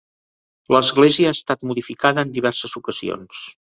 L'església 0.75 1.31
ha 1.33 1.35
estat 1.39 1.63
modificada 1.73 2.27
en 2.29 2.35
diverses 2.41 2.79
ocasions. 2.85 3.49